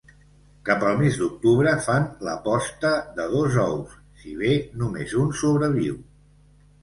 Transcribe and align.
Cap 0.69 0.83
al 0.91 0.95
mes 1.01 1.17
d'octubre 1.23 1.73
fan 1.87 2.07
la 2.27 2.33
posta, 2.47 2.93
de 3.19 3.27
dos 3.33 3.59
ous, 3.65 3.93
si 4.23 4.33
bé 4.41 4.55
només 4.85 5.13
un 5.25 5.29
sobreviu. 5.45 6.01